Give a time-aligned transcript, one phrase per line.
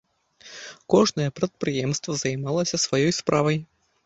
[0.93, 3.57] Кожнае прадпрыемства займалася сваёй справай.